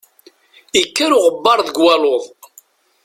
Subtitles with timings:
[0.81, 2.23] Ikker uɣebbar deg waluḍ.